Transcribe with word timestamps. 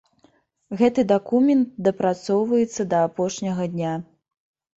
Гэты 0.79 1.01
дакумент 1.11 1.67
дапрацоўваецца 1.89 2.81
да 2.95 3.03
апошняга 3.11 3.69
дня. 3.77 3.93